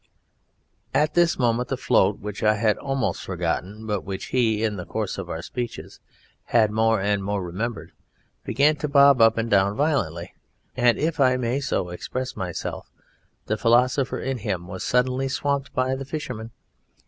At 0.95 1.13
this 1.13 1.37
moment 1.37 1.69
the 1.69 1.77
float, 1.77 2.17
which 2.17 2.41
I 2.41 2.55
had 2.55 2.75
almost 2.79 3.21
forgotten 3.21 3.85
but 3.85 4.01
which 4.03 4.29
he 4.29 4.63
in 4.63 4.75
the 4.77 4.83
course 4.87 5.19
of 5.19 5.29
our 5.29 5.43
speeches 5.43 5.99
had 6.45 6.71
more 6.71 6.99
and 6.99 7.23
more 7.23 7.43
remembered, 7.43 7.91
began 8.43 8.75
to 8.77 8.87
bob 8.87 9.21
up 9.21 9.37
and 9.37 9.47
down 9.47 9.75
violently, 9.75 10.33
and, 10.75 10.97
if 10.97 11.19
I 11.19 11.37
may 11.37 11.59
so 11.59 11.89
express 11.89 12.35
myself, 12.35 12.89
the 13.45 13.57
Philosopher 13.57 14.17
in 14.19 14.39
him 14.39 14.65
was 14.67 14.83
suddenly 14.83 15.27
swamped 15.27 15.71
by 15.75 15.93
the 15.93 16.03
Fisherman. 16.05 16.49